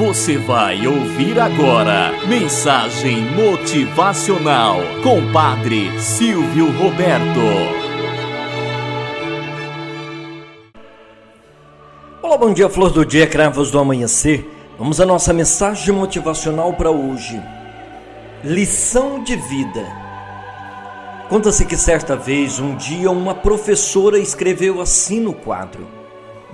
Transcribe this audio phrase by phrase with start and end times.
[0.00, 7.38] Você vai ouvir agora Mensagem Motivacional com Padre Silvio Roberto.
[12.22, 14.50] Olá, bom dia, flor do dia, cravos do amanhecer.
[14.78, 17.38] Vamos à nossa mensagem motivacional para hoje.
[18.42, 19.84] Lição de vida.
[21.28, 25.86] Conta-se que certa vez, um dia, uma professora escreveu assim no quadro: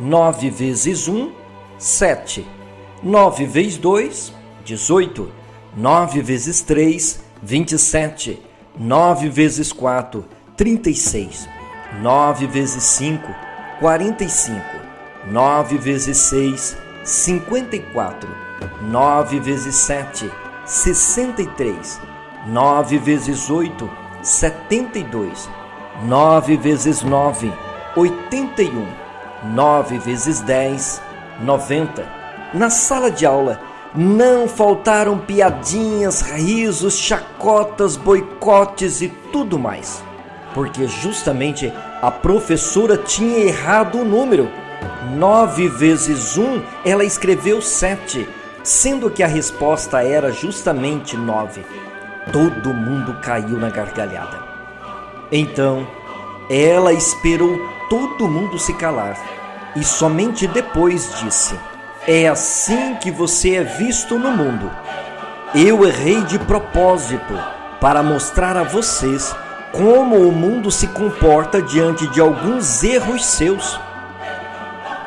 [0.00, 1.30] 9 vezes 1,
[1.78, 2.65] 7.
[3.02, 4.32] 9 vezes 2,
[4.64, 5.28] 18.
[5.76, 8.40] 9 vezes 3, 27.
[8.78, 10.24] 9 vezes 4,
[10.56, 11.48] 36.
[12.02, 13.34] 9 vezes 5,
[13.80, 14.62] 45.
[15.30, 18.28] 9 vezes 6, 54.
[18.82, 20.30] 9 vezes 7,
[20.64, 22.00] 63.
[22.46, 23.90] 9 vezes 8,
[24.22, 25.48] 72.
[26.04, 27.52] 9 vezes 9,
[27.94, 28.86] 81.
[29.54, 31.00] 9 vezes 10,
[31.40, 33.60] 90 na sala de aula
[33.94, 40.02] não faltaram piadinhas, risos, chacotas, boicotes e tudo mais.
[40.54, 44.50] Porque justamente a professora tinha errado o número.
[45.14, 48.28] 9 vezes 1, ela escreveu 7,
[48.62, 51.64] sendo que a resposta era justamente 9.
[52.32, 54.44] Todo mundo caiu na gargalhada.
[55.30, 55.86] Então,
[56.50, 59.16] ela esperou todo mundo se calar
[59.74, 61.54] e somente depois disse:
[62.06, 64.70] é assim que você é visto no mundo.
[65.54, 67.34] Eu errei de propósito
[67.80, 69.34] para mostrar a vocês
[69.72, 73.78] como o mundo se comporta diante de alguns erros seus.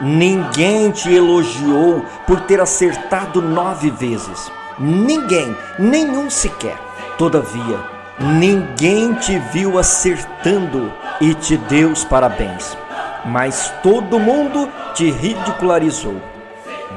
[0.00, 4.50] Ninguém te elogiou por ter acertado nove vezes.
[4.78, 6.78] Ninguém, nenhum sequer.
[7.16, 7.78] Todavia,
[8.18, 12.76] ninguém te viu acertando e te deu os parabéns.
[13.24, 16.20] Mas todo mundo te ridicularizou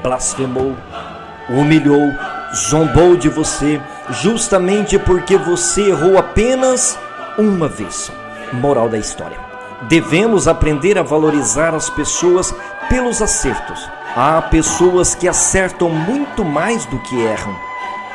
[0.01, 0.75] blasfemou,
[1.49, 2.11] humilhou,
[2.53, 6.97] zombou de você, justamente porque você errou apenas
[7.37, 8.11] uma vez.
[8.53, 9.37] Moral da história:
[9.83, 12.53] devemos aprender a valorizar as pessoas
[12.89, 13.89] pelos acertos.
[14.15, 17.55] Há pessoas que acertam muito mais do que erram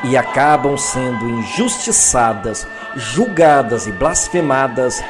[0.04, 5.02] e acabam sendo injustiçadas, julgadas e blasfemadas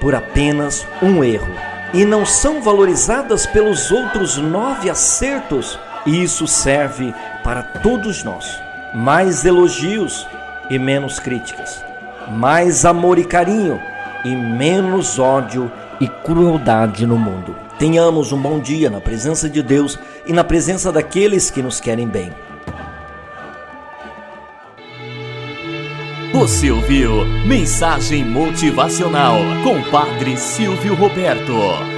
[0.00, 1.54] por apenas um erro.
[1.92, 8.60] E não são valorizadas pelos outros nove acertos isso serve para todos nós.
[8.94, 10.26] Mais elogios
[10.70, 11.84] e menos críticas.
[12.30, 13.80] Mais amor e carinho
[14.24, 15.70] e menos ódio
[16.00, 17.56] e crueldade no mundo.
[17.78, 22.06] Tenhamos um bom dia na presença de Deus e na presença daqueles que nos querem
[22.06, 22.32] bem.
[26.32, 31.93] Você ouviu Mensagem Motivacional com Padre Silvio Roberto.